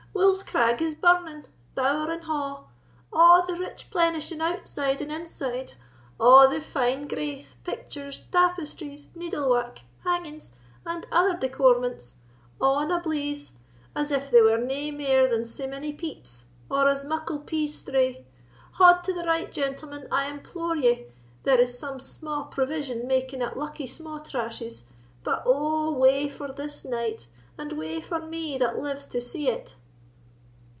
Wolf's 0.13 0.43
Crag 0.43 0.81
is 0.81 0.93
burning, 0.93 1.45
bower 1.73 2.11
and 2.11 2.21
ha'—a' 2.25 3.45
the 3.47 3.53
rich 3.57 3.89
plenishing 3.89 4.41
outside 4.41 5.01
and 5.01 5.09
inside—a' 5.11 6.47
the 6.49 6.59
fine 6.61 7.07
graith, 7.07 7.55
pictures, 7.63 8.21
tapestries, 8.29 9.07
needle 9.15 9.49
wark, 9.49 9.79
hangings, 10.03 10.51
and 10.85 11.05
other 11.13 11.35
decorements—a' 11.37 12.79
in 12.83 12.91
a 12.91 12.99
bleeze, 12.99 13.53
as 13.95 14.11
if 14.11 14.29
they 14.29 14.41
were 14.41 14.57
nae 14.57 14.91
mair 14.91 15.29
than 15.29 15.45
sae 15.45 15.65
mony 15.65 15.93
peats, 15.93 16.45
or 16.69 16.87
as 16.89 17.05
muckle 17.05 17.39
pease 17.39 17.73
strae! 17.77 18.25
Haud 18.73 19.03
to 19.05 19.13
the 19.13 19.25
right, 19.25 19.49
gentlemen, 19.51 20.09
I 20.11 20.27
implore 20.29 20.75
ye; 20.75 21.05
there 21.43 21.59
is 21.59 21.79
some 21.79 21.99
sma' 22.01 22.43
provision 22.51 23.07
making 23.07 23.41
at 23.41 23.57
Luckie 23.57 23.87
Sma'trash's; 23.87 24.83
but 25.23 25.41
oh, 25.45 25.93
wae 25.93 26.27
for 26.27 26.49
this 26.51 26.83
night, 26.83 27.27
and 27.57 27.71
wae 27.73 28.01
for 28.01 28.19
me 28.19 28.57
that 28.57 28.77
lives 28.77 29.07
to 29.07 29.21
see 29.21 29.47
it!" 29.47 29.75